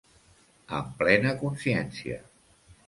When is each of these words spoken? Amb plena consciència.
Amb 0.79 0.89
plena 1.03 1.37
consciència. 1.45 2.21